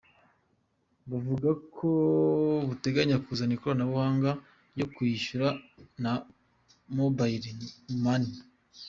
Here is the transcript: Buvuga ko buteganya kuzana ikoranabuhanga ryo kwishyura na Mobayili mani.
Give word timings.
Buvuga 1.09 1.49
ko 1.75 1.89
buteganya 2.67 3.17
kuzana 3.25 3.53
ikoranabuhanga 3.57 4.31
ryo 4.73 4.85
kwishyura 4.93 5.47
na 6.03 6.13
Mobayili 6.95 7.65
mani. 8.03 8.31